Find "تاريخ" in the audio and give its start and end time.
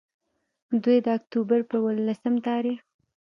2.47-2.79